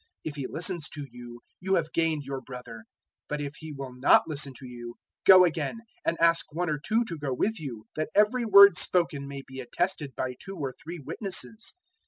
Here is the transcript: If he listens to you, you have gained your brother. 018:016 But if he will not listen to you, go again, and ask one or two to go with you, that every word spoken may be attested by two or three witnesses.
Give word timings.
If 0.23 0.33
he 0.33 0.47
listens 0.47 0.89
to 0.95 1.05
you, 1.11 1.41
you 1.59 1.75
have 1.75 1.93
gained 1.93 2.23
your 2.23 2.41
brother. 2.41 2.85
018:016 3.29 3.29
But 3.29 3.41
if 3.41 3.55
he 3.59 3.71
will 3.71 3.93
not 3.93 4.27
listen 4.27 4.51
to 4.55 4.65
you, 4.65 4.95
go 5.27 5.45
again, 5.45 5.81
and 6.03 6.19
ask 6.19 6.51
one 6.51 6.71
or 6.71 6.79
two 6.79 7.05
to 7.05 7.19
go 7.19 7.31
with 7.31 7.59
you, 7.59 7.85
that 7.95 8.09
every 8.15 8.43
word 8.43 8.75
spoken 8.77 9.27
may 9.27 9.43
be 9.45 9.59
attested 9.59 10.15
by 10.15 10.33
two 10.39 10.55
or 10.55 10.73
three 10.73 10.97
witnesses. 10.97 11.75